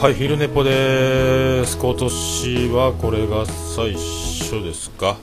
[0.00, 1.76] はい昼寝ぽです。
[1.76, 5.16] 今年はこれが最初ですか。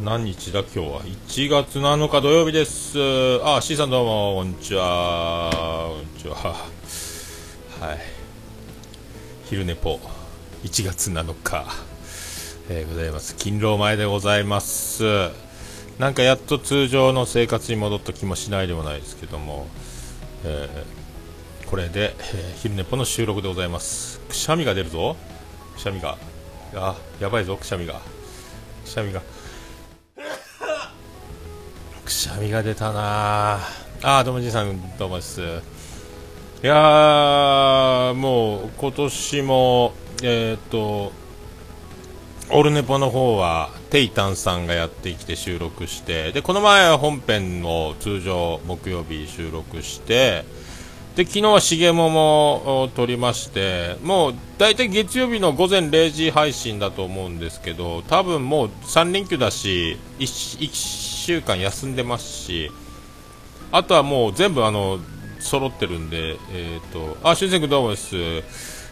[0.00, 0.62] 何日だ？
[0.62, 1.02] 今日は。
[1.04, 2.98] 1月7日土曜日です。
[3.44, 5.50] あ C さんどうもこんにちは。
[5.94, 6.34] こんにちは。
[6.34, 7.98] はい。
[9.44, 10.00] 昼寝ぽ。
[10.64, 11.64] 1月7日、
[12.68, 13.34] えー、ございます。
[13.36, 15.04] 勤労前でございます。
[16.00, 19.68] なんかやっと通常の生活に戻った気もしないでもないですけども、
[20.44, 20.99] えー
[21.70, 24.18] これで、えー、昼寝ぽの収録でございます。
[24.28, 25.14] くしゃみが出るぞ。
[25.76, 26.18] くしゃみが。
[26.74, 28.00] あやばいぞくしゃみが。
[28.84, 29.22] くしゃみが。
[32.04, 33.60] くしゃみが出たな。
[34.02, 35.42] あどうもじいさんどうもです。
[35.42, 39.92] いやもう今年も
[40.24, 41.12] えっ、と
[42.50, 50.44] オルネポの方はテイタンさんがやってきて収録してでこの前は本編を通常木曜日収録して
[51.16, 62.70] で昨日は重桃を撮りましてもう大体月曜日の午前0時配信だと思うんですけど多分もう3連休だし 1, 1週間休んでますし
[63.72, 64.98] あとはもう全部あの
[65.40, 68.16] 揃ってるんで、えーと、あ、俊く君どうもです。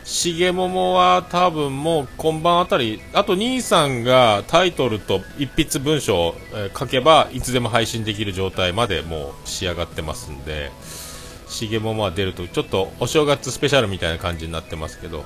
[0.05, 6.35] 重桃は多分もう今晩あたり、あと兄さんがタイトルと一筆文章を
[6.79, 10.71] 書けばいつでも配信できる状態までもう仕上がってますんで、
[11.51, 15.25] 重桃は出るとちょっとお正月スペシャルみたいな感じになってますけど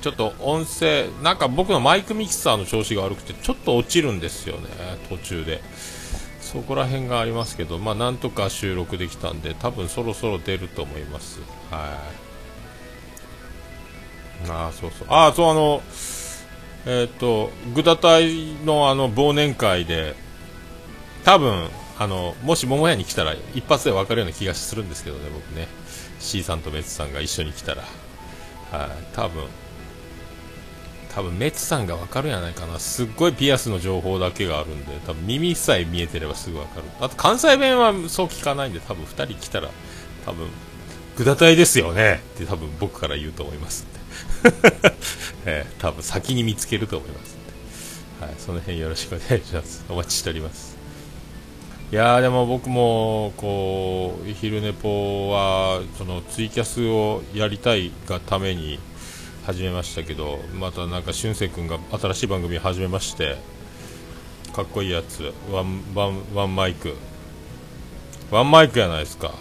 [0.00, 4.68] ちょっと音声なんか僕のマイクミキサーの調子が悪くてちょっと落ちるんですよね
[5.08, 5.60] 途中で。
[6.40, 11.40] そこら辺がありますけどまあなんとか収録できたんで多分そろそろ出ると思います。
[11.70, 12.02] は
[14.44, 14.50] い。
[14.50, 15.08] ああそうそう。
[15.10, 15.82] ああそうあの
[16.86, 20.16] えっ、ー、とグダ隊のあの忘年会で
[21.24, 21.68] 多分
[22.00, 25.68] あのもし桃屋に来たら一発で分かるような気がするんですけどね、僕ね。
[26.18, 27.82] C さんとメツさんが一緒に来たら、
[28.72, 29.44] はい、多分
[31.14, 39.68] 多分メツさんが分かるんじゃないかな、すっごいピアスの情報だけがあるんで、多分耳さえ見えてればすぐ分かる、あと関西弁はそう聞かないんで、多分2人来たら、
[40.24, 40.48] 多分
[41.16, 42.22] ぐだたいですよね。
[42.36, 44.90] って多分僕から言うと思いますんで、
[45.44, 49.84] えー、多分先に見つけると思いますんで、はい、その辺よろしくお願いします。
[49.88, 50.79] お待ちしております。
[51.92, 58.78] いやでも僕もこう昼寝ぽはそのツイキャスをやりたいがために
[59.44, 63.38] 始めましたけどまたなんか俊く君が新しい番組始めまして
[64.52, 65.32] かっこいいやつ。
[65.52, 66.96] ワンワンワンマイク。
[68.32, 69.32] ワンマイクやないですか。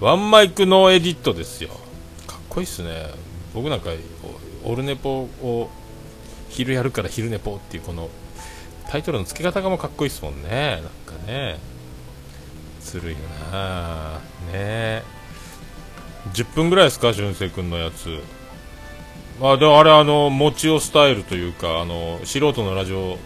[0.00, 1.70] ワンマイクノーエディットですよ。
[2.26, 3.10] かっこいいっすね。
[3.54, 3.90] 僕なんか
[4.64, 5.70] オルネポを
[6.48, 8.10] 昼やるから昼寝ぽっていうこの
[8.88, 10.80] タイトルの付け方がもうかっこいいですもんね。
[11.08, 11.58] なんかね。
[12.80, 13.16] ずるい
[13.52, 14.20] な。
[14.52, 15.02] ね。
[16.32, 18.20] 10分ぐらいですか俊く君のやつ。
[19.40, 23.18] あでもあれあのもちおスタイルというかあの素人のラジオ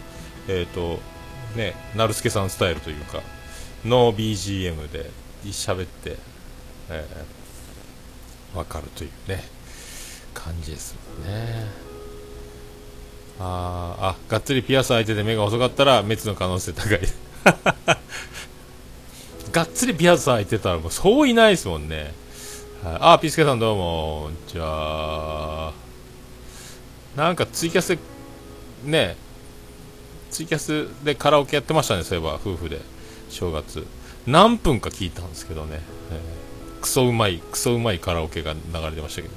[0.48, 0.98] えっ、ー、と
[1.56, 3.20] ね成助さんスタイルというか
[3.84, 5.10] の BGM で
[5.44, 6.16] 喋って、
[6.90, 9.44] えー、分かるというね
[10.34, 11.89] 感じですもんね。
[13.42, 17.00] ああがっつりピアス相手で目が遅かったら滅の可能性高い。
[19.50, 22.12] がっつりピアス開 いてたらもうそういないですもんね。
[22.84, 24.30] あピスケさんどうも。
[24.46, 25.72] じゃあ
[27.16, 27.98] なんかツイキャスで
[28.84, 29.16] ね
[30.30, 32.80] ツイキャスでカラオケやってましたねそういえば夫婦で。
[33.30, 33.86] 正月。
[34.26, 35.80] 何分か聞いたんですけどね、
[36.10, 39.34] えー、クソうまいクソうまいカラオケが流れてましたけど。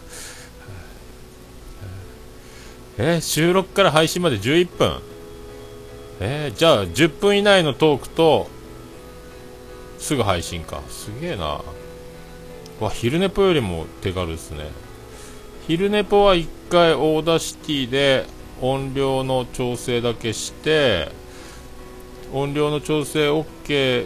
[2.98, 5.00] えー、収録から配信まで11分。
[6.20, 8.48] えー、じゃあ10分以内のトークと
[9.98, 10.82] すぐ配信か。
[10.90, 11.62] すげえな。
[12.80, 14.70] わ昼寝ぽよりも手軽ですね。
[15.68, 18.26] 昼寝ぽは1回 Audacity で
[18.62, 21.10] 音量の調整だけして
[22.34, 24.06] 音量の調整 OK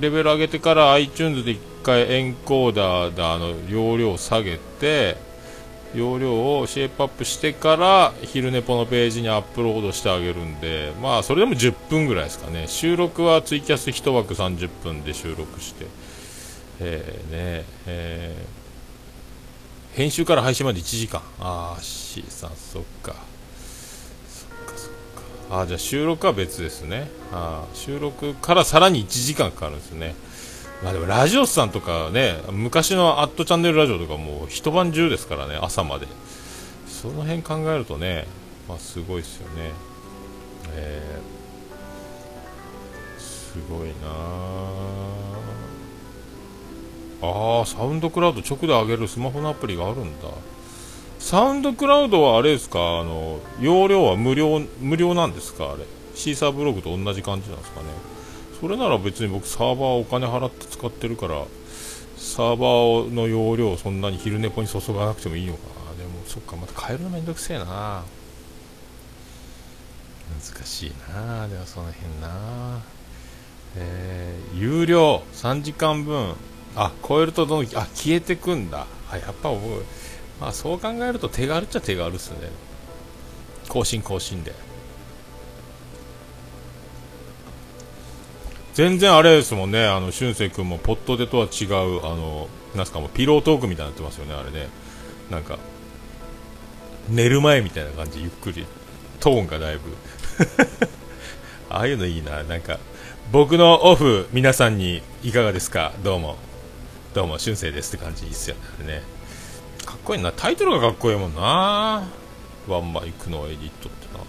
[0.00, 5.16] レベル上げてから iTunes で1回エンコーダーであの容量を下げて
[5.94, 12.66] 容量をシェイプアップしてから昼寝ぽのページにアップロードしてあげるんでまあそれでも10分ぐらいですかね。
[12.68, 15.86] 収録はツイキャス1枠30分で収録して。
[16.80, 21.20] えー、ねえー、編集から配信まで1時間。
[21.38, 23.14] ああ C さんそっか。
[24.26, 24.90] そっかそっ
[25.50, 25.60] か。
[25.60, 27.08] あじゃあ収録は別ですね。
[27.32, 30.14] あ収録からさらに1時間かかるんですね。
[30.82, 36.06] まあでもラジオさんとかね昔のアットチャンネルラジオとかもう一晩中ですからね朝まで。
[36.86, 38.26] その辺考えるとね
[38.68, 39.70] まあすごいですよね。
[40.74, 43.94] えー、すごいな
[47.22, 50.28] ああサウンドクラウド直で上げるスマホのアプリがあるんだ。
[51.18, 52.78] サウンドクラウドはあれですか？
[52.78, 55.72] あの容量は無料無料なんですか？
[55.72, 55.84] あれ。
[56.14, 57.86] シーサーブログと同じ感じなんですかね？
[58.62, 61.46] それなら別に僕サーバーお金払って使ってるから
[62.16, 65.58] サーバーの容量をそんなに昼寝ぽに注がなくてもいいのか
[65.90, 65.96] な。
[65.96, 68.04] でもそっかまた変えるのめんどくせえな。
[70.30, 71.48] 難しいな。
[71.48, 72.80] でもその辺な。
[73.78, 75.24] えー、有料。
[75.32, 76.36] 3時間分。
[76.76, 78.86] あ超えるとどんどんあ消えてくんだ。
[79.10, 79.84] あやっぱ僕
[80.40, 82.36] まあそう考えると手軽っちゃ手軽っすね。
[83.68, 84.54] 更新更新で。
[88.74, 89.84] 全然あれですもんね。
[89.86, 94.68] あの俊く君もポットでとは違うあのなんすかもうピロートークみたいになってますよねあれね。
[95.30, 95.58] なんか
[97.10, 98.66] 寝る前みたいな感じゆっくり
[99.20, 99.96] トーンがだいぶ。
[101.68, 102.42] ああいうのいいな。
[102.44, 102.78] なんか
[103.30, 105.92] 僕のオフ皆さんにいかがですか？
[106.02, 106.36] どうも。
[107.14, 109.02] どうも俊生ですって感じいいっすよねあれね。
[109.84, 110.32] かっこいいな。
[110.32, 112.08] タイトルがかっこいいもんな。
[112.68, 114.20] ワンマイクのエディットってな。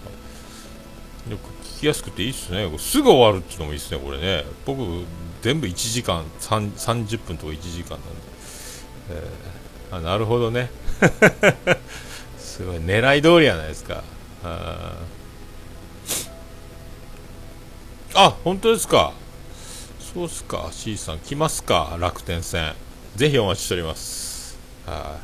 [1.32, 1.48] よく
[1.84, 2.70] きやすくていいっすね。
[2.78, 4.44] すぐ終わるっていうのもいいっすねこれね。
[4.64, 4.80] 僕
[5.42, 8.06] 全部1時間30分とか1時間なんで、
[9.10, 10.70] えー、あなるほどね。
[12.38, 12.76] すごい。
[12.76, 14.02] 狙い通りじゃないですか。
[14.42, 14.96] あ
[18.14, 19.12] あ本当ですか。
[20.14, 20.68] そうっすか。
[20.70, 21.98] C さん来ますか。
[22.00, 22.72] 楽天戦。
[23.16, 24.56] ぜひお待ちしております。
[24.86, 25.18] は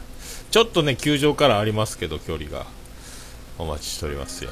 [0.51, 0.53] い。
[0.53, 2.67] ちょっとね球場からありますけど距離が。
[3.59, 4.51] お待ちしておりますよ。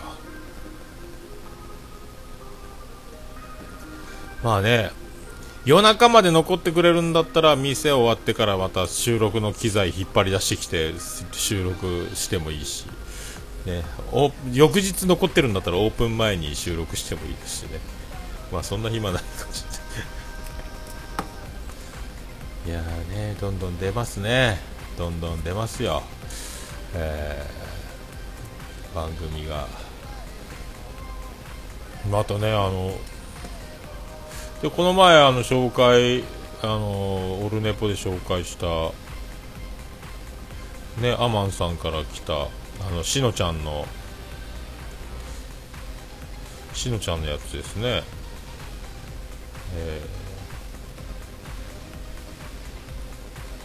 [4.42, 4.90] まあね
[5.64, 10.94] 夜中まで残ってくれるんだったら店終わってからまた収録の機材引っ張り出してきて
[11.32, 12.86] 収録してもいいし、
[13.66, 13.82] ね、
[14.12, 17.80] お翌日残ってるんだったらオープン前に収録してもいいですしね。
[18.50, 19.64] まあそんな暇ないかもし
[22.66, 22.82] れないいや
[23.14, 24.58] ねどんどん出ますね。
[24.96, 26.02] どんどん出ますよ。
[26.94, 29.66] えー、番組が。
[32.10, 32.92] またねあの
[34.62, 36.24] でこの前あの紹介
[36.62, 38.66] あのオルネポで紹介した
[41.00, 42.48] ねアマンさんから来たあ
[42.92, 43.86] のしのちゃんの
[46.74, 48.02] しのちゃんのやつですね。
[49.76, 50.00] え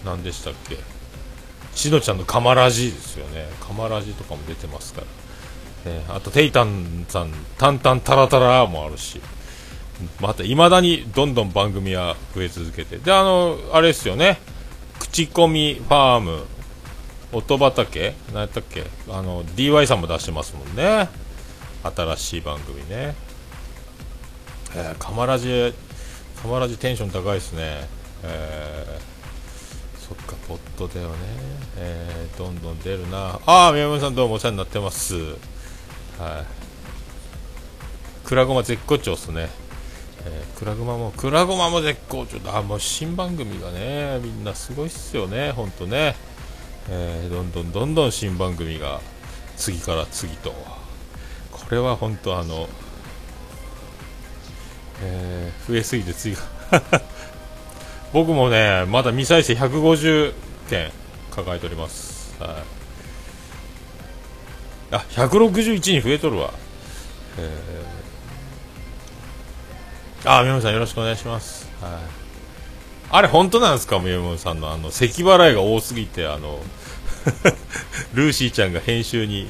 [0.04, 0.78] ー、何でしたっけ？
[1.76, 3.48] しのちゃんのカマラジですよね。
[3.60, 5.08] カマラジとかも出てますから、
[5.86, 9.20] えー、あとテイタンさんタンタンタラタラもあるし。
[10.20, 12.98] またいまだにどんどん番組は増え続けて。
[12.98, 14.40] であのあれですよね。
[15.00, 16.46] 口コミファーム。
[17.32, 18.14] 音畑？
[18.32, 18.86] 何やったっけ？
[19.10, 21.10] あの DY さんも出してますもんね。
[21.84, 23.16] 新しい番組ね。
[24.76, 25.74] えー、カマラジ
[26.42, 27.88] カマラジテンション高いですね。
[28.24, 31.16] えー、そっかポットだよね。
[31.78, 33.40] えー、どんどん出るな。
[33.46, 35.16] ああ宮本さんどうもお世話になってます。
[35.16, 35.26] は
[38.24, 38.26] い。
[38.26, 39.50] くらごま絶好調っすね。
[40.26, 42.62] えー、クラグマも、クラゴマも絶好調だ。
[42.62, 46.16] もう新番組がね、みんなすごいっすよね、ほんとね。
[46.90, 49.02] えー、どんどんどんどん新番組が
[49.58, 50.52] 次から次と。
[51.52, 52.68] これは本当あの、
[55.02, 56.42] えー、増えすぎて次が
[58.14, 60.34] 僕もね、まだ未再生150
[60.70, 60.92] 件
[61.32, 62.36] 抱えております。
[62.40, 62.52] はい。
[64.92, 66.54] あ、161に増えとるわ。
[67.38, 67.93] えー
[70.26, 71.70] あ、宮本さんよろしくお願いします。
[71.82, 71.92] はい。
[73.10, 76.60] あれ本当なんですか、宮本さんのあの、咳払いが多すぎて、あの
[78.14, 79.50] ルーシーちゃんが編集に、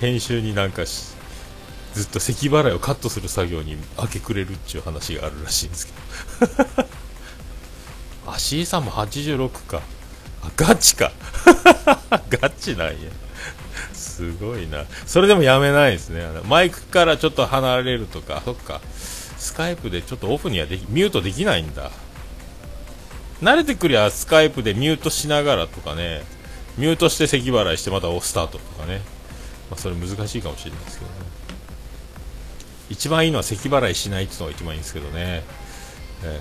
[0.00, 1.12] 編集になんかし、
[1.94, 6.86] ずっと咳払いをカットする作業に明け暮れるっていう話があるらしいんですけど。
[8.32, 9.82] あ、C さんも86か。
[10.42, 11.12] あ、ガチか。
[12.30, 12.94] ガチなんや。
[13.92, 14.84] すごいな。
[15.06, 16.26] それでもやめないですね。
[16.48, 18.80] マイクからちょっと離れるとか、そっか。
[19.42, 21.90] スカイプでちょっとオフにはできミュートできないんだ。
[23.42, 26.22] 慣れてくりゃスカイプでミュートしながらとかね
[26.78, 29.00] ミュートして咳払いしてまたオフスタートとかね、
[29.68, 31.16] まあ、それ難しいかもしれないですけどね。
[32.88, 35.42] 一番いいのは咳払いしないっていうのが一番いいんですけどね、
[36.22, 36.40] え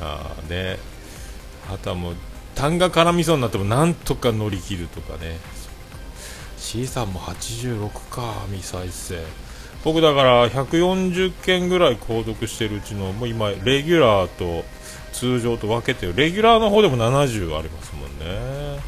[0.00, 0.78] ー、ああね
[1.70, 2.14] あとはもう
[2.54, 5.38] 痰が絡みそうになってもなんとか乗り切るとかね。
[6.56, 9.22] C さんも86か未再生
[9.84, 14.64] 僕だから140件ぐらい購読してるうちのもう今レギュラーと
[15.12, 18.80] 通常と分けてレギュラーの方でも70ありますもんね。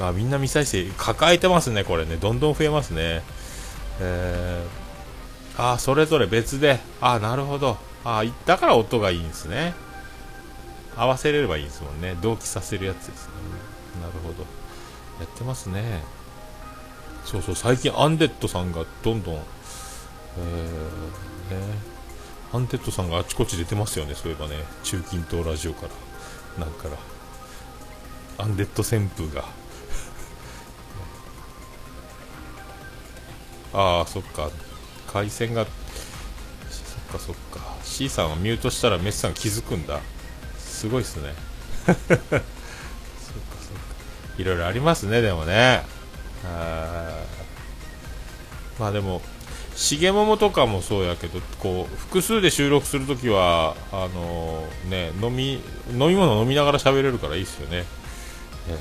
[0.00, 2.16] あみんな未再生抱えてますねこれね。
[2.16, 3.22] どんどん増えますね。
[4.00, 6.80] えー、あそれぞれ別で。
[7.00, 7.76] あなるほど。
[8.04, 9.74] あだから音がいいんですね。
[10.96, 12.16] 合わせれればいいんですもんね。
[12.20, 13.32] 同期させるやつですね。
[14.00, 14.42] なるほど。
[15.20, 16.02] やってますね。
[17.24, 19.42] そうそう最近アンデッドさんがどんどん
[20.38, 21.92] えー、ね。
[22.52, 24.14] アンデッドさんがあちこち出てますよね。
[24.14, 24.56] そういえばね。
[24.82, 26.64] 中近東ラジオから。
[26.64, 26.98] なんから
[28.36, 29.44] アンデッド旋風が。
[33.72, 34.50] ああそっか。
[35.10, 35.64] 回線が。
[35.64, 35.72] そっ
[37.12, 37.76] かそっか。
[37.82, 40.00] C さんはミュートしたらメスさん気づくんだ。
[40.58, 41.34] すごいっすね。
[41.86, 42.42] そっかそっか。
[44.36, 45.84] いろいろありますねでもね。
[46.44, 47.22] あ
[48.78, 49.22] まあでも
[49.82, 55.54] 重桃とかもそうやけどこう複数で収録するときはあのー、ね飲み
[55.92, 57.84] 飲み物飲みながら喋れるからいいっすよね、
[58.68, 58.72] え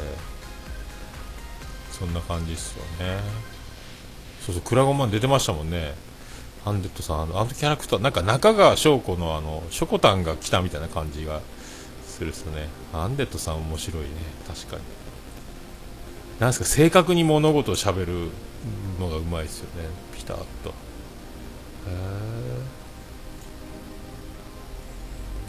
[1.90, 3.52] ー、そんな感じっすよね
[4.42, 5.94] そうそう、クラゴマン出てましたもんね。
[6.66, 11.42] ハンデッドさん、あのあのキャラクター、なんか中川翔子のあの、ショコタンが来たみたいな感じが
[12.06, 12.68] するっすね。
[12.92, 14.10] ハンデッドさん面白いね、
[14.48, 14.82] 確かに。
[16.40, 18.30] なんすか、正確に物事をしゃべる
[19.00, 20.74] のがうまいですよね、ピタッと。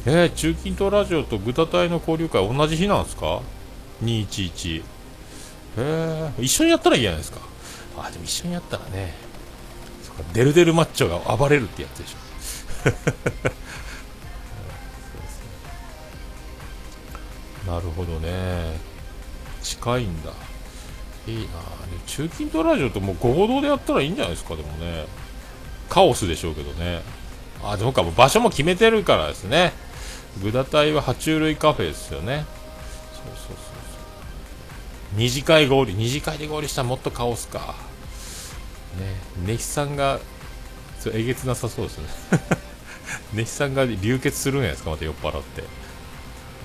[0.06, 3.40] へえー、中近東ラジオとグタ隊の交流会同じ日なんですか
[4.02, 4.80] ?211。
[4.80, 4.82] へ
[5.78, 7.40] えー、一緒にやったらいいじゃないですか。
[7.96, 9.14] あでも一緒にやったらね
[10.02, 12.16] そかデルデルマッチョが暴れるってやつでしょ。
[17.70, 18.76] なるほどね。
[19.62, 20.32] 近いんだ。
[21.28, 21.50] いいな。
[22.06, 25.06] 中近東ラジオともう合同でやったらいいんじゃないですかでもね。
[25.92, 27.02] カオスでしょうけどね。
[27.62, 29.74] あでもかも場所も決めてるからですね。
[30.42, 32.46] グダ隊は爬虫類カフェですよね。
[33.12, 33.56] そうそうそう
[35.16, 37.74] 二次会合流二次会で合流したらもっとカオスか。
[38.98, 39.44] ね。
[39.44, 40.18] ネヒさんが
[41.12, 42.06] えげつなさそうですね。
[43.34, 45.62] ネヒさんが流血するんじゃないですかまた酔っ払って、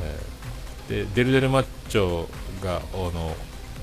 [0.04, 2.28] えー、でデルデルマッチョ
[2.64, 3.36] があの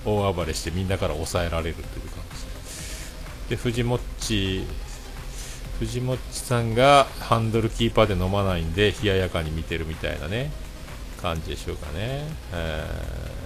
[0.06, 3.50] 大暴れしてみんなから抑えられるという感じ。
[3.50, 4.66] で藤もっち
[5.78, 10.50] 藤もっちさんがハンドルキーパーで飲まないんで冷ややかに見てるみたいなね
[11.20, 13.44] 感じでしょうかね、えー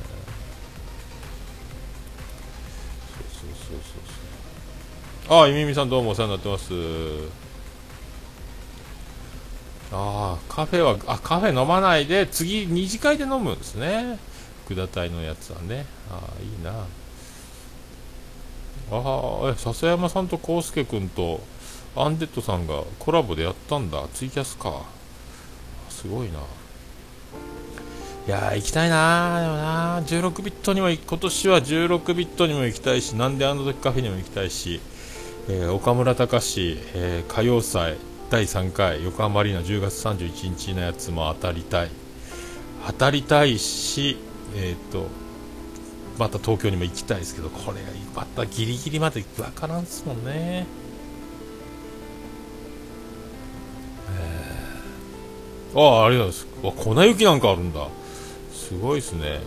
[5.31, 6.73] ああ、ゆみみさんどうもお世話になってます。
[9.93, 14.19] ああ、カフェは、あ、カフェ飲まないで、次、二次会で飲むんですね。
[14.67, 15.85] 管体のやつはね。
[16.11, 16.87] ああ、いいな。
[18.91, 21.41] ああ、笹山さんと康介君と、
[21.97, 24.07] アンデッドさんがコラボでやったんだ。
[24.15, 24.83] ツイキャスか。
[25.89, 26.39] すごいな。
[28.27, 34.81] いや行きたいなでもな16ビットにも、今年は16ビットにも行きたいし、なんであの時カフェにも行きたいし、
[35.49, 37.97] えー、岡村隆史、えー、歌謡祭
[38.29, 41.91] 第3回横浜アリーナ10月31日のやつも当たりたい
[42.87, 44.19] 当たりたいし、
[44.55, 45.07] えーと、
[46.19, 50.67] また東京にも行きたいですけどこれがまたギリギリまで分からんすもんね、
[55.75, 56.85] ああありがとうございます。
[56.95, 57.87] 粉雪なんかあるんだ。
[58.53, 59.41] すごいですね。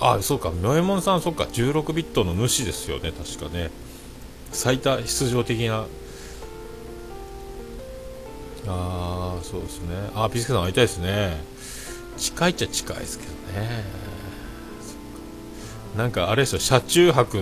[0.00, 0.50] ああそうか。
[0.50, 1.44] 妙右衛門さんそっか。
[1.44, 3.12] 16ビットの主ですよね。
[3.12, 3.70] 確かね。
[4.52, 5.86] 最多出場的な。
[8.66, 10.10] ああそうですね。
[10.14, 11.38] ああピスケさん会いたいですね。
[12.16, 13.84] 近いっちゃ近いですけどね。
[15.96, 16.60] なんかあれですよ。
[16.60, 17.36] 車中泊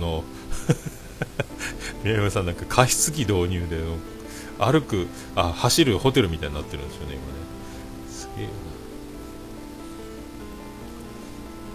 [0.00, 0.24] の。
[2.02, 3.78] 宮山さんなんか加湿器導入で
[4.58, 7.32] 歩くあ走るホテルみたいになってるんですよね今ね。
[8.08, 8.52] すげえな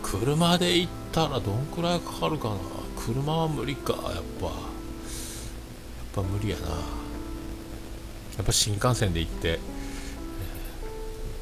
[0.03, 2.55] 車で行ったらどんくらいかかるかな。
[2.95, 4.03] 車は無理かやっ
[4.39, 4.45] ぱ。
[4.47, 4.55] やっ
[6.13, 6.69] ぱ無理やな。
[6.69, 6.75] や
[8.41, 9.59] っぱ新幹線で行って、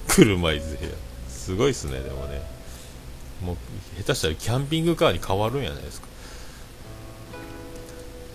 [0.07, 0.89] 車いずれ
[1.27, 2.41] すごいっすねでもね。
[3.43, 3.57] もう
[3.97, 6.07] 下手したらキャンピングカーに変わるんやないですか。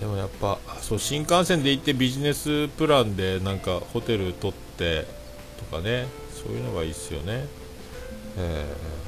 [0.00, 5.06] でもやっぱそう新幹線で行ってビジネスプランでなんかホテル取って
[5.58, 7.44] とかねそういうのがいいっすよね。
[8.38, 9.00] えー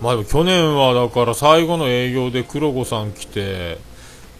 [0.00, 3.78] まあでも去年はだから最後の営業で黒子さん来て、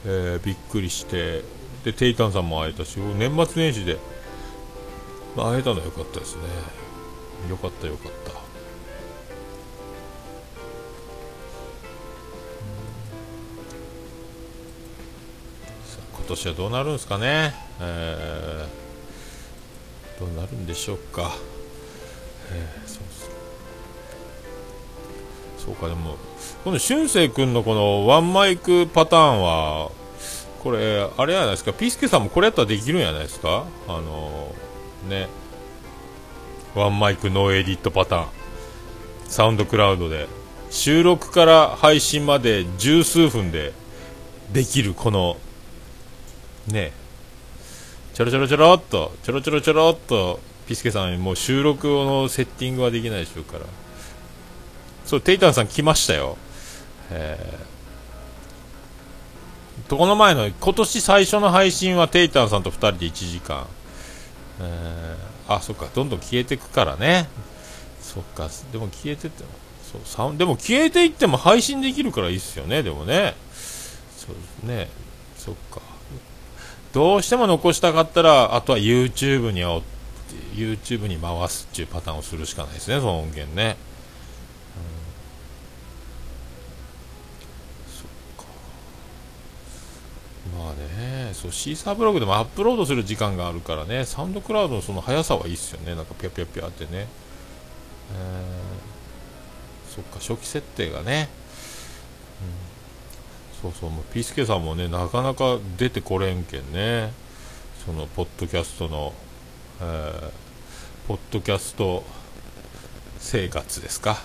[0.04, 1.42] えー、びっくりして
[1.84, 3.96] でテイタンさんも会えたし年末年始で、
[5.36, 6.42] まあ、会えたのは良かったですね。
[7.48, 8.43] よかったよかった。
[16.34, 21.32] 年はどうなるんですかね、えー、どうなるんでしょうか、
[22.52, 23.30] えー、そうそう
[25.66, 26.16] そうかでも
[26.64, 29.90] この俊く君のこのワンマイクパターンは
[30.62, 31.74] これあれじゃないですか。
[31.74, 33.66] ピースケさんもこれやったらできるんじゃないですか。
[33.86, 34.54] あの
[35.10, 35.28] ね。
[36.74, 38.26] ワンマイクノーエディットパターン。
[39.28, 40.26] サウンドクラウドで。
[40.70, 43.74] 収録から配信まで十数分で
[44.54, 45.36] できるこの
[46.68, 46.92] ねえ。
[48.14, 49.12] ちょろちょろちょろっと。
[49.22, 50.40] ちょろちょろちょろっと。
[50.66, 53.66] ピスケさんもう収録のセッティングはできないでしょうから。
[55.04, 56.38] そうテイタンさん来ましたよ。
[57.10, 63.66] えー、とこの前の今年最初の配信はテイタンさんと2人で1時間。
[64.60, 65.88] えー、あそっか。
[65.94, 67.28] どんどん消えていくからね。
[68.00, 68.48] そっか。
[68.72, 69.50] でも消えてっても。
[70.04, 72.82] そうでも消えていっても配信できるからいいっすよね。
[72.82, 73.34] でもね。
[74.16, 74.88] そうですね。
[75.36, 75.80] そっか。
[76.94, 79.64] どうしても残したかったらあとは YouTube に
[80.54, 83.76] YouTube に回すっていうパターンをするしかないですねその音源ね、
[90.54, 95.96] うん、まあねそうシーサーブログでもアップロードする時間があるからねサウンドクラウドのその速さはいいっすよね。
[95.96, 101.28] なんかピャピャピャってね、えー、そっか初期設定がね、
[103.64, 107.14] そうそうもうピスケさんもねなかなか出てこれんけんね。
[107.86, 109.14] そのポッドキャストの、
[109.80, 110.30] えー、
[111.08, 112.04] ポッドキャスト
[113.18, 114.18] 生活ですか。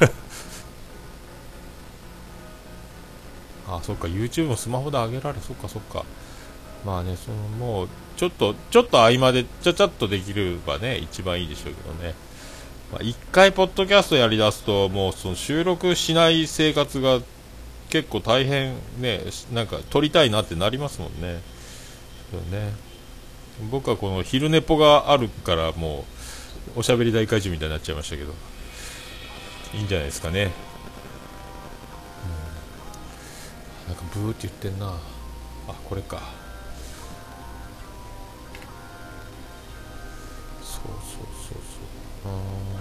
[3.68, 6.06] あそっか YouTube もスマホで上げられそっかそっか。
[6.86, 12.14] まあねそのもうちょっとちょっと合間でちゃちゃっとできればね一番いいでしょうけどね。
[12.92, 17.20] まあ、1回ポッドキャストやりだすともうその収録しない生活が
[17.88, 19.20] 結構大変ね
[19.52, 21.40] なんか撮りたいなってなりますもんね。
[22.50, 22.72] ね。
[23.70, 26.04] 僕はこの昼寝ぽがあるからも
[26.76, 28.32] うおしゃべり大怪獣みたいになっちゃいましたけど。
[29.74, 30.52] いいんじゃないですかね、
[33.86, 34.86] うん、なんかブーって言ってんな。
[35.68, 36.22] あこれか。
[40.62, 42.32] そうそうそうそう。
[42.32, 42.36] あ
[42.74, 42.75] あ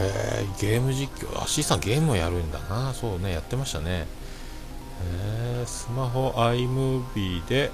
[0.00, 4.06] えー、ゲーム実況あ C さんゲームをやるんだなそうねやってましたね
[5.02, 7.70] えー、スマホ iMovie で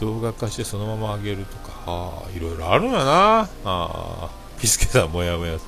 [0.00, 3.40] 動画化してそのまま上げるとか、はあ、いろいろあるんやな。
[3.40, 5.58] ああ、ピスケさんもやもや。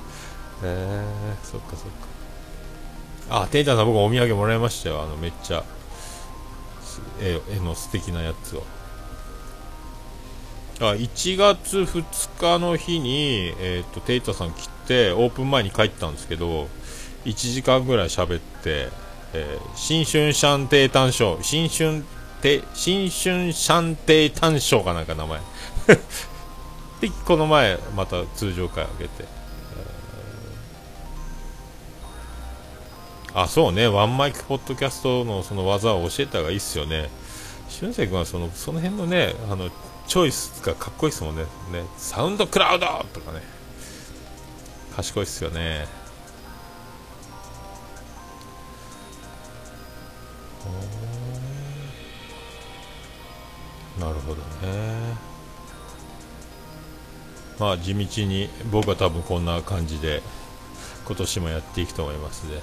[0.63, 1.87] えー、そっかそっ
[3.29, 3.43] か。
[3.43, 5.03] あ、テイタンさん僕お土産もらいましたよ。
[5.03, 5.63] あの、めっちゃ、
[7.21, 8.63] 絵の素敵なやつを。
[10.89, 16.67] あ1月2日の日に、えーと、テイタさん来てオープン前に帰ったんですけど
[17.25, 18.89] 1時間ぐらい喋って、
[19.33, 22.03] えー、新春シャンテータンショー新春
[22.43, 25.39] て新春シャンテイ短章かなんか名前。
[26.99, 29.25] でこの前また通常回を上げて、
[33.33, 33.87] あそうね。
[33.87, 37.09] ワンマイクポッドキャストのその技を教えた方がいいっすよね。
[37.69, 39.69] 俊く君はそのその辺のねあの
[40.07, 41.43] チョイスがかっこいいっすもんね。
[41.43, 41.47] ね
[41.97, 43.41] サウンドクラウドとかね。
[44.95, 45.87] 賢いっすよね。
[53.99, 55.15] なるほどね。
[57.59, 60.21] まあ地道に僕は多分こんな感じで
[61.05, 62.59] 今年もやっていくと思いますね。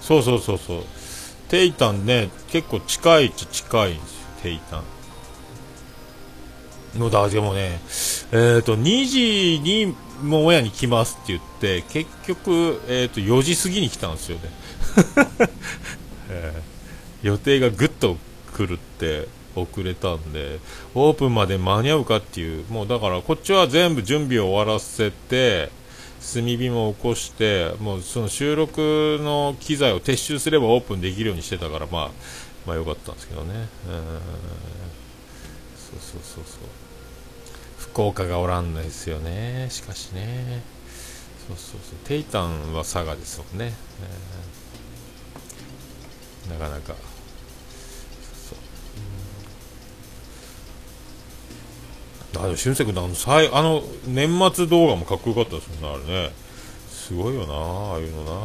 [0.00, 0.82] そうそうそうそう。
[1.48, 4.82] テイタンね結構近いっちゃ近いんですよテイタン。
[6.96, 7.80] のだでもね
[8.32, 14.42] えっ、ー、と2時にもう親に来ますって言って結局、えー、と4時過ぎに来たんですよね、
[16.30, 18.16] えー、予定がぐっと
[18.54, 20.60] 来るって遅れたんで
[20.94, 25.70] オープンまで間に合うかっていうもうだからこっちは全部準備を終わらせて
[26.34, 32.10] 炭火も起こしてもうその収録の機材を撤収すればオープンできるようにしてたからまあ
[32.66, 33.68] まあ良かったんですけどね。
[35.76, 36.85] そうそうそうそう。
[37.96, 39.68] 福岡がおらんのですよね。
[39.70, 40.60] しかしね。
[41.48, 41.98] そうそうそう。
[42.04, 43.72] テイタンは佐賀ですもんね、
[46.46, 46.94] えー、なかなか。
[52.38, 56.32] あで俊介君あの最あの年末動画もかっこよかったですもんねあれね。
[56.90, 58.30] すごいよなああいうのな。
[58.30, 58.36] い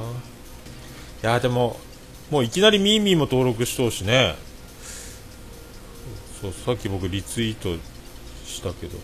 [1.24, 1.78] やでも
[2.30, 4.36] もういきなりミーミーも登録しとうしね。
[6.42, 7.76] そうさっき僕リツイート
[8.46, 8.98] したけど。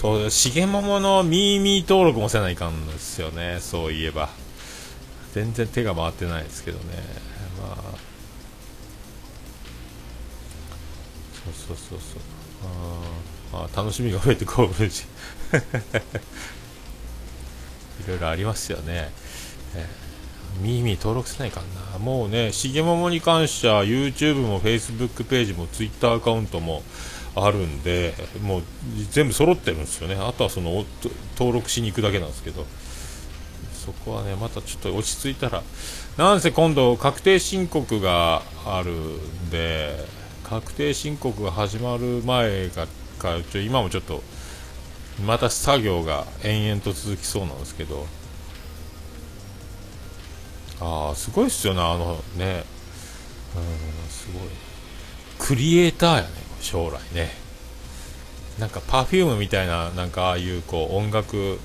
[0.00, 3.58] そうしげもものミーミー登録もせないかんですよね。
[3.60, 4.28] そういえば。
[5.34, 6.84] 全然手が回ってないですけどね。
[7.60, 7.76] まあ。
[11.34, 12.20] そうそうそうそう。
[13.52, 15.04] あああ楽しみが増えて興奮し。
[18.06, 19.10] いろいろありますよね、
[19.74, 21.60] えー、ミーミー登録せないか
[21.92, 21.98] な。
[21.98, 26.84] もうねしげももに関しては YouTube も Facebook ページも Twitter アカウントも
[27.44, 28.62] あるんでもう
[29.10, 30.16] 全部揃ってるんですよね。
[30.16, 30.84] あとはその
[31.38, 32.66] 登録しに行くだけなんですけど。
[33.88, 35.62] そこはねまたちょっと落ち着いたら。
[36.18, 40.04] なんせ今度確定申告があるんで
[40.44, 42.86] 確定申告が始まる前が
[43.18, 44.22] かちょ今もちょっと
[45.24, 48.06] また作業が延々と続きそうなんですけど。
[50.80, 52.64] ああすごいっすよねあのね。
[53.56, 54.48] うんすごい。
[55.38, 56.28] クリエイターやね。
[56.60, 57.30] 将来ね。
[58.58, 61.58] なんか Perfume みたいななんかああいうこう音楽、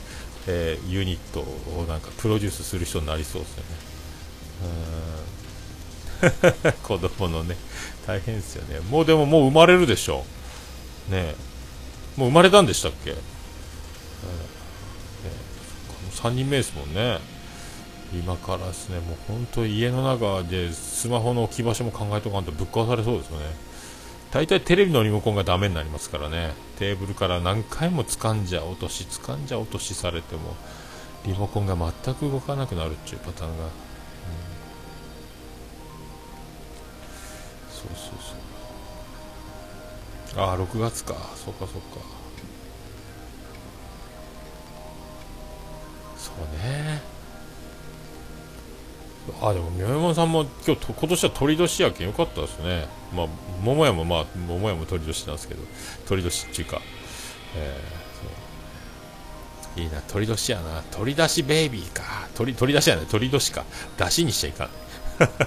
[0.48, 3.70] えー、ユニットをなんかプロデュースする人になりそうですよね。
[6.64, 6.74] うん。
[6.84, 7.56] 子供のね。
[8.06, 8.80] 大変ですよね。
[8.80, 10.26] もうでももう生まれるでしょ
[11.10, 11.12] う。
[11.12, 11.36] ね。
[12.16, 13.18] もう生まれたんでしたっけ、うん。
[13.18, 13.22] ね、
[16.12, 17.20] 3人目ですもんね。
[18.14, 19.00] 今からですね。
[19.00, 23.46] もう本当家の中でスマホの置き場所も考えとかんとぶっ壊されそうですよね。
[24.34, 26.54] 大体テレビのリモコンがダメになりますからね。
[26.80, 30.56] テーブルから何回も掴んじゃ落とし掴んじゃ落としされても
[31.24, 33.70] リモコンが全く動かなくなるっていうパターンが、うん、
[37.70, 38.14] そうそう
[40.34, 40.42] そう。
[40.42, 41.14] ああ6月か。
[41.36, 41.78] そっかそっか。
[46.18, 47.04] そうね。
[49.44, 53.03] あでも宮山さんも今日今年は鳥年やけんよかったですね。
[53.16, 53.28] まあ
[53.64, 55.62] 桃屋もまあ桃屋も鳥年なんですけど
[56.06, 56.82] 鳥年っていうか、
[57.56, 60.84] えー、いいな鳥年やな。
[60.92, 62.28] 鳥出しベイビーか。
[62.36, 63.06] 鳥鳥出しやね。
[63.10, 63.66] 鳥年か。
[63.98, 64.70] 出しにしちゃいかん、
[65.22, 65.38] えー、そっ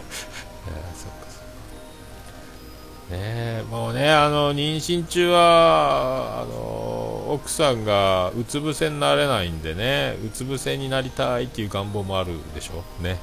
[3.10, 12.84] かねもうねあの妊娠中はあの奥さんがうつ伏せになれないんでねうつ伏せになりたいっていう願望もあるでしょ。
[13.02, 13.18] ね。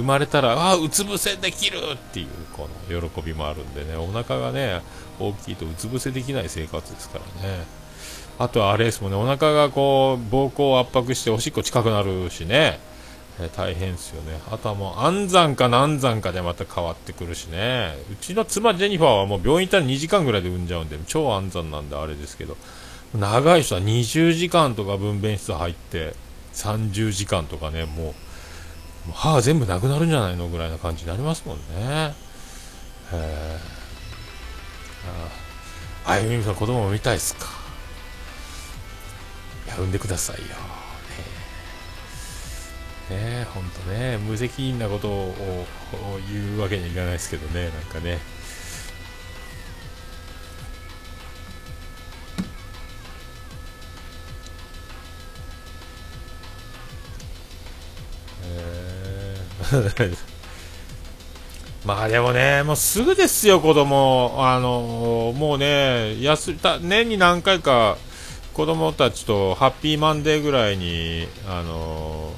[0.00, 4.82] 生まれたら、ああ、うつ伏せできるっていうこの喜びもあるんでね、お腹がね、
[5.18, 7.64] 大きいとうつ伏せできない生活ですからね。
[8.38, 12.80] あとはあれですもんね、お腹がこう、膀胱を圧迫しておしっこ近くなるしね、
[13.38, 14.38] え、大変ですよね。
[14.50, 17.96] あとはもう安産か難産かでまた変わってくるしね。
[18.12, 22.56] うちの妻ジェニファーはもう病院行ったら2時間ぐらいで産んじゃうんで、超安産なんであれですけど、
[23.14, 26.14] 長い人は20時間とか分娩室入って、
[26.54, 28.14] 30時間とかね、もう、
[29.12, 32.14] 歯全部なくなるんじゃないのぐらいな感じになりますもんね。
[33.12, 33.58] え
[36.04, 37.46] ああゆみさん子供も見たいっすか。
[39.66, 40.42] やるんでくださいよ。
[40.42, 40.54] ね
[43.10, 43.46] え。
[43.52, 45.34] ほんとね無責任なことを
[46.30, 48.18] 言うわけにはいかないですけどねなんかね。
[61.84, 67.96] まあでもね、もうすぐですよ、子供あのもうね、休た年に何回か
[68.52, 72.32] 子供たちとハッピーマンデーぐらいに、あの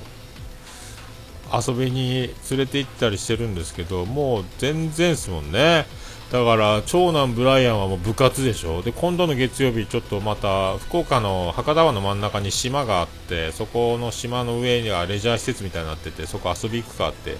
[1.53, 5.87] 遊びに連れて行ったりしてるんですけど、もう全然ですもんね。
[6.33, 8.81] だから長男ブライアンはもう部活でしょ？
[8.81, 17.37] で今度の月曜日ちょっとまた福岡の博多湾の真ん中に島があってそこの島の上にはレジャー施設みたいになっててそこ遊び行くかって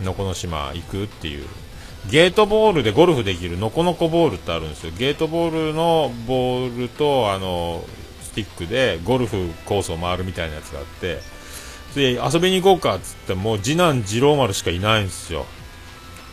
[0.00, 1.44] のこの島行くっていう。
[2.08, 4.92] ゲートボールでゴルフできるのこのこボールってあるんですよ。
[4.96, 7.84] ゲートボールのボールとあの
[8.22, 11.18] スティックでゴルフコースを回るみたいなやつがあって。
[11.96, 15.44] で遊びに行こうかっつってもう次男次郎丸しかいないんですよ。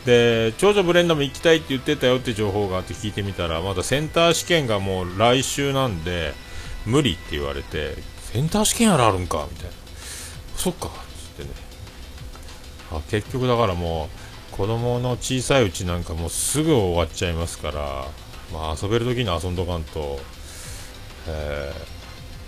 [0.06, 6.32] で長女ブレンダも行きたいって言ってたよって情報があって聞いてみたらまだセンター試験がもう来週なんで
[6.86, 7.96] 無理って言われて
[8.32, 9.72] センター試験やらあるんかみたいな。
[10.56, 11.50] そっかっつってね。
[12.90, 14.08] あ結局だからも
[14.52, 18.06] う子供の小さいうちなんかもうすぐ終わっちゃいますから、
[18.52, 20.18] まあ、遊べる時に遊んどかんと、
[21.28, 21.72] え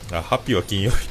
[0.08, 1.08] ー、あハッピーは金曜日。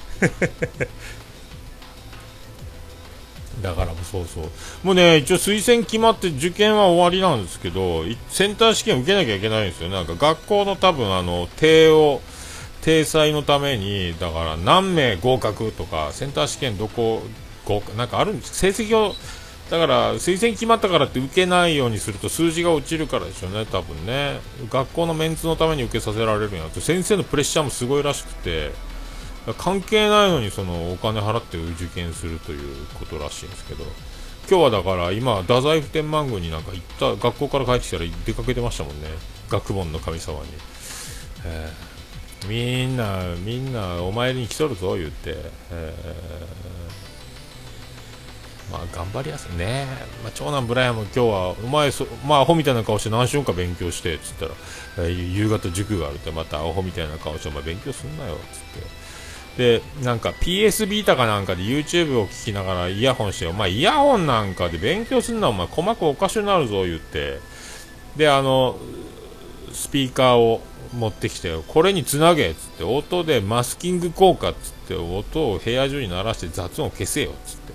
[3.61, 4.43] だからもそうそう。
[4.83, 9.89] もうね、一応推薦決まって受験は終わりなんですけど、センター試験受けなきゃいけないんですよ。
[9.89, 12.21] なんか学校の多分あの、定を、
[12.81, 17.21] 体裁のために、だから何名合格とか、センター試験どこ、
[17.65, 19.13] 合なんかあるんです成績を、
[19.69, 24.39] だから推薦決まったからって受けないようにすると数字が落ちるからですよね、多分ね。
[24.69, 28.71] 学校のメンツのために受けさせられるんやと、先生のプレッシャーもすごいらしくて、
[29.53, 33.83] 関係ないのにそのお金払って受験するということらしいんですけど
[34.49, 39.07] 今日はだから今太宰府天満宮になんか行った学校から帰ってきたら出かけてましたもんね。
[39.49, 40.45] 学問の神様に、
[41.45, 45.35] えー、みんなみんなお参りに来とるぞ言って、
[45.71, 49.87] えー、まあ頑張りやすいね、
[50.23, 54.51] まあ、長男ブライアンも今日はお前そまあアホみたいな顔して何週間勉強してっつったら、
[54.99, 59.08] えー、夕方塾があるってまたアホみたいな顔してお前勉強すんなよっつって
[59.57, 67.39] でなんか PS ビータかなんかで YouTube を聞きながらイヤホンしてお前イヤホンなんかで勉強するのはお前鼓膜おかしくなるぞ言って。
[68.15, 68.77] であの
[69.73, 70.61] スピーカーを
[70.93, 72.83] 持ってきてこれにつなげつって。
[72.83, 74.95] 音でマスキング効果っつって。
[74.95, 77.73] 音を部屋中に鳴らして雑音を消せよつって。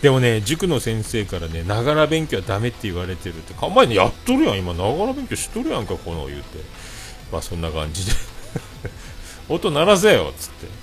[0.00, 3.54] でもね塾の先生からねながら勉強はダメって言われてるって。
[3.60, 4.58] お前ねやっとるやん。
[4.58, 6.58] 今ながら勉強しとるやんかこの言うて。
[7.30, 8.12] まあそんな感じで。
[9.48, 10.81] 音鳴らせよつって。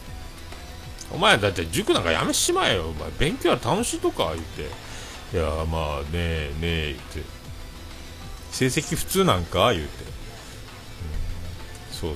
[1.11, 2.89] お前だって塾なんかやめしまえよ。
[2.89, 4.61] お前勉強は楽しいとか言って。
[5.31, 7.39] いやまあねえねえ言って。
[8.51, 9.89] 成績普通なんか言うて、
[11.91, 12.15] そう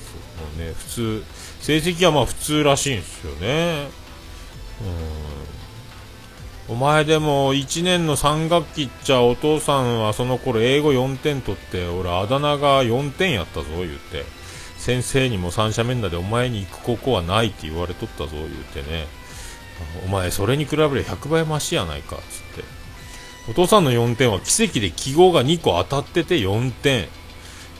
[0.56, 1.24] うね普通
[1.60, 3.88] 成績はまあ普通らしいんですよね。
[6.68, 6.74] うん。
[6.74, 14.24] お前でも1年の3学期っちゃお父さんはその頃英語4点取って俺あだ名が4点やったぞ言うて。
[14.84, 19.06] 先生にも三者面談でお前に行く高校はないって言われとったぞ言うてね。
[20.04, 22.64] お前それに比べれば100倍マシやないかっつって。
[23.50, 27.08] お父さんの4点は奇跡で記号が2個当たってて4点。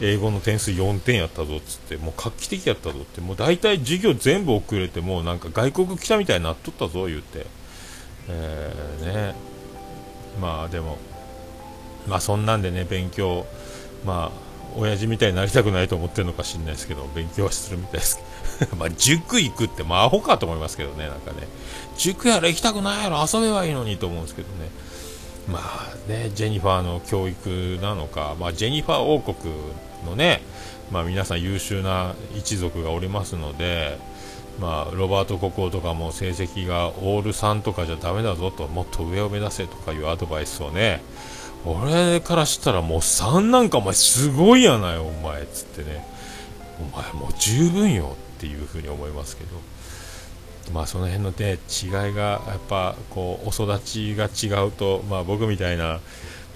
[0.01, 1.99] 英語の点数4点やったぞっつって。
[1.99, 3.21] もう画期的やったぞって。
[3.21, 7.47] もう大体授業全部遅れてもうなんか外国来たみたいになっとったぞ言うて。
[8.29, 9.35] えー、ね。
[10.41, 10.97] まあでも
[12.09, 13.45] まあそんなんでね勉強
[14.07, 14.44] まあ
[14.77, 18.21] 親父みたいになりたくないと思ってるのか知んないですけど、勉強はするみたいです。
[18.79, 21.49] まあ、塾行くって、まあ、アホかと思いますけどね、なんかね、
[21.97, 24.71] 塾やら行きたくないやろ、遊べばいいのにと思うんですけどね、
[25.49, 29.55] まあね、ジェニファーの教育なのか、まあ、ジェニファー王国
[30.07, 30.43] のね、
[30.91, 33.99] まあ、皆さん優秀な一族がおりますので、
[34.61, 41.03] まあ、ロバート国王とかも成績がオール3とかじゃだめだぞと、もっと上を目指せとかいうアドバイスをね、
[41.65, 46.05] 俺からしたらもう3なんかお前すごいやないお前つってね。
[46.81, 49.75] お前もう十分よっていうふうに思いますけど。
[50.73, 56.01] まあその辺のね違いがやっぱこうお育ちが違うとまあ僕みたいな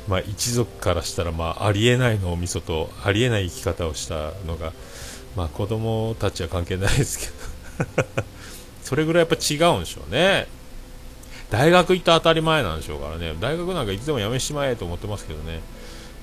[0.08, 4.72] まあ一族からしたらまあありえないのおみそとありえない生き方をしたのが
[5.36, 8.08] まあ子供たちは関係ないですけど。
[8.82, 10.46] それぐらいやっぱ違うんでしょうね。
[11.50, 15.60] 大学行った当たり前なんでしょうからね、大学なんかいつでも辞めしまえと思ってますけどね、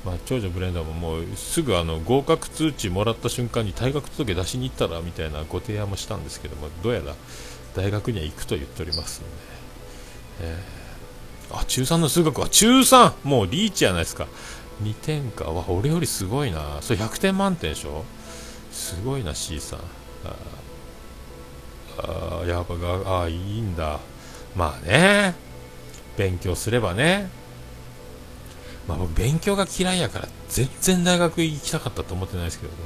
[0.05, 7.15] まあ、長女ブレンダーももうすぐあの合格通知もらった瞬間に退学届出しに行ったらみたいなご提案もしたんですけども、どうやら
[7.75, 9.33] 大学には行くと言っておりますので、
[10.41, 13.13] えー、あ、中3の数学は中 3!
[13.23, 14.27] もうリーチやないですか。
[14.83, 15.45] 2点か。
[15.45, 16.77] わ、俺よりすごいな。
[16.81, 18.05] それ100点満点でしょ
[18.71, 19.79] すごいな、C さん。
[21.97, 23.99] ああ、やっぱが、あいいんだ。
[24.56, 25.36] まあね、
[26.18, 27.30] 勉強すればね、
[28.88, 32.78] まあ僕勉強が嫌いやから全然大学行きたかったと思ってないですけどね。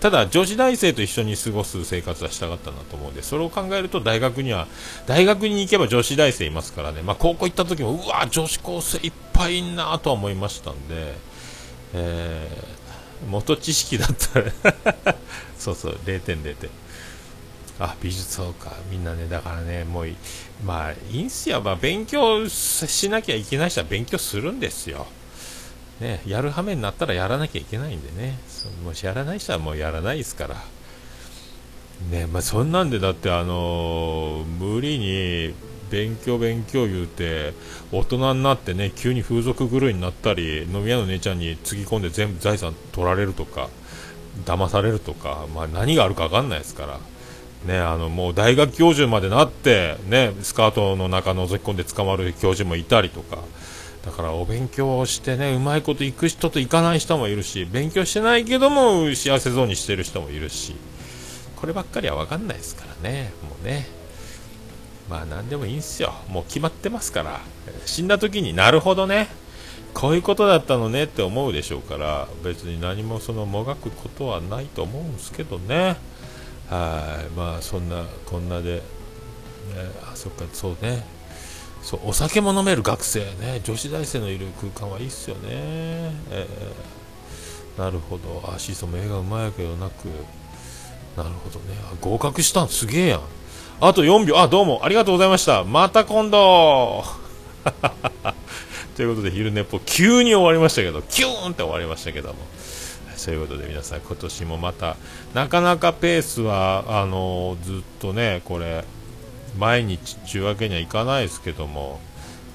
[0.00, 4.66] ただ女子大生と一緒に過ごす生活はしたかったなと思うんで、それを考えると大学には、
[5.06, 11.14] 大学に行けば女子大生いますからね、まあ高校行った時も、うわ、女子高生いっぱいいんなとは思いましたんで、
[11.94, 15.14] えー、元知識だったら。
[15.58, 16.70] そうそう、0点0点。
[17.78, 18.72] あ美術そうか。
[18.90, 20.08] みんなねだからねもう
[20.64, 25.06] まあいいんすよ、まあ、勉強しなきゃいけない人は勉強するんですよ。
[26.00, 28.38] ねやる羽目になったらやらなきゃいけないんでね。
[28.84, 30.56] もしやらない人はもうやらないですから。
[32.10, 35.54] ねまあ、そんなんでだってあのー、無理に
[35.90, 37.54] 勉強勉強言うて
[37.92, 43.70] 大人になってね急に風俗狂いになったり飲み屋の姉ちゃんにつぎ込んで全部財産取られるとか
[44.44, 47.00] 騙されるとか、まあ、何があるか分かんないですから。
[47.64, 53.38] ね、あのもう大学教授までなって、ね、スカートの中覗き込んで捕まる教授もいたりとか。
[54.04, 60.76] だからお勉強をしてねうまいこと行く人と行かない人もいるし勉強してないけども幸せそうにしてる人もいるし。
[61.56, 63.86] こればっかりは分かんないですからねもうね。
[65.10, 66.14] まあ何でもいいんすよ。
[66.28, 67.40] もう決まってますから。
[67.84, 69.28] 死んだ時になるほどね。
[69.94, 75.96] こういうことだったのねって思うでしょうから別に何もそのもがくことはないと思うんですけどね。
[76.70, 77.30] はい。
[77.36, 78.82] まあそんなこんなで、ね、
[80.10, 81.04] あそっかそうね。
[81.82, 83.60] そうお酒も飲める学生ね。
[83.62, 85.40] 女子大生のいる空間はいいっすよね、
[86.30, 88.42] えー、なるほど。
[88.52, 90.06] あシーソンも絵がうまいけどなく。
[91.16, 91.76] なるほどね。
[92.00, 92.68] 合格したん？
[92.68, 93.20] すげえやん。
[93.80, 94.38] あと4秒。
[94.38, 94.80] あどうも。
[94.82, 95.62] ありがとうございました。
[95.64, 97.04] また今度。
[98.96, 101.02] ということで昼寝っぽ急に終わりましたけど。
[101.02, 102.34] キューンって終わりましたけども。
[103.26, 104.96] そういうことで皆さん今年もまた
[105.34, 108.84] なかなかペースはあのずっとねこれ
[109.58, 111.98] 毎日っていうわけにはいかないですけども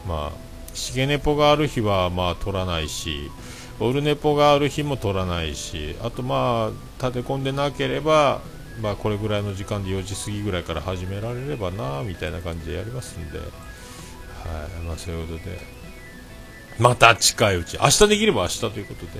[0.08, 3.30] まあしげねぽがある日はまあ取らないし
[3.82, 8.40] オルネポがある日も取らないしあとまあ立て込んでなければ
[8.82, 13.48] まあ、これぐらいの時間で4時過ぎぐらいから始められればなみたいな感じでやりますんで、はい
[14.88, 15.60] まあ、そういうことで
[16.80, 19.12] また近いうち明日できれば明日ということで、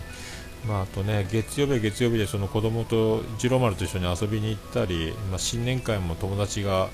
[0.68, 6.90] まあ、あとね月曜日は月曜日でその子供と次郎丸と一緒に遊びに行ったり、まあ、新年会も友達が、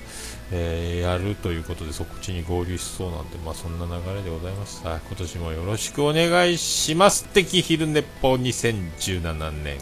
[0.50, 7.26] えー、やるということでそっちに合流しそうなんで、まあ、そんな流れでございます、はい、今年もよろしくお願いします。
[7.26, 9.78] 敵昼寝ぽ2017年。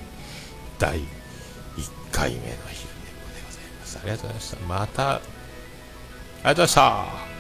[0.79, 1.05] 第1
[2.11, 3.99] 回目の昼寝ぽでございます。
[3.99, 4.67] ありがとうございました。
[4.67, 5.29] またありがとう
[6.43, 7.36] ございました。